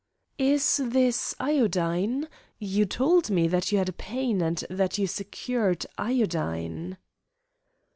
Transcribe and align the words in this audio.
"Is 0.39 0.77
this 0.83 1.35
iodine? 1.39 2.27
You 2.57 2.87
told 2.87 3.29
me 3.29 3.47
that 3.49 3.71
you 3.71 3.77
had 3.77 3.89
a 3.89 3.93
pain 3.93 4.41
and 4.41 4.57
that 4.67 4.97
you 4.97 5.05
secured 5.05 5.85
iodine." 5.95 6.97